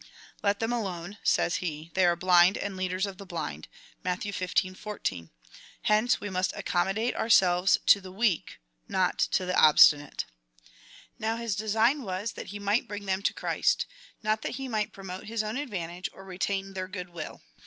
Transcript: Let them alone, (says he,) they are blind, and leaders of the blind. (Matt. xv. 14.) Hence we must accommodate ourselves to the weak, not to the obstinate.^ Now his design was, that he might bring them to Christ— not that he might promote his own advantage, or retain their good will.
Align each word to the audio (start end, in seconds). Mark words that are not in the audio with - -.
Let 0.41 0.57
them 0.59 0.73
alone, 0.73 1.19
(says 1.23 1.57
he,) 1.57 1.91
they 1.93 2.05
are 2.05 2.15
blind, 2.15 2.57
and 2.57 2.75
leaders 2.75 3.05
of 3.05 3.19
the 3.19 3.25
blind. 3.27 3.67
(Matt. 4.03 4.21
xv. 4.21 4.75
14.) 4.75 5.29
Hence 5.83 6.19
we 6.19 6.27
must 6.31 6.53
accommodate 6.55 7.15
ourselves 7.15 7.77
to 7.85 8.01
the 8.01 8.11
weak, 8.11 8.57
not 8.87 9.19
to 9.19 9.45
the 9.45 9.55
obstinate.^ 9.55 10.25
Now 11.19 11.35
his 11.35 11.55
design 11.55 12.01
was, 12.01 12.31
that 12.31 12.47
he 12.47 12.57
might 12.57 12.87
bring 12.87 13.05
them 13.05 13.21
to 13.21 13.33
Christ— 13.35 13.85
not 14.23 14.41
that 14.41 14.55
he 14.55 14.67
might 14.67 14.91
promote 14.91 15.25
his 15.27 15.43
own 15.43 15.55
advantage, 15.55 16.09
or 16.13 16.25
retain 16.25 16.73
their 16.73 16.87
good 16.87 17.09
will. 17.09 17.43